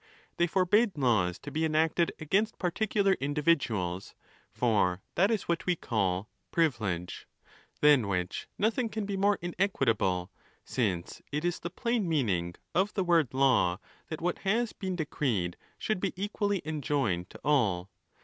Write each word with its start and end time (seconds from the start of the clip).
They 0.37 0.47
forbade 0.47 0.97
laws 0.97 1.37
to 1.37 1.51
be 1.51 1.63
enacted 1.63 2.11
against 2.19 2.57
particular 2.57 3.13
individuals, 3.19 4.15
for 4.51 5.03
that 5.13 5.29
is 5.29 5.43
what 5.43 5.67
we 5.67 5.75
call" 5.75 6.27
privilege," 6.51 7.27
than 7.81 8.07
which 8.07 8.47
nothing 8.57 8.89
can 8.89 9.05
be 9.05 9.15
more 9.15 9.37
inequitable; 9.43 10.31
since 10.65 11.21
it 11.31 11.45
is 11.45 11.59
the 11.59 11.69
plain 11.69 12.09
meaning 12.09 12.55
of 12.73 12.95
the 12.95 13.03
word 13.03 13.31
law, 13.31 13.77
that 14.07 14.21
what 14.21 14.39
has 14.39 14.73
been 14.73 14.95
decreed 14.95 15.55
should 15.77 15.99
be 15.99 16.13
equally 16.15 16.63
enjoined 16.65 17.29
to 17.29 17.39
all. 17.43 17.91